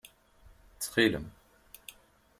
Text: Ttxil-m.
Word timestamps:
Ttxil-m. 0.73 1.25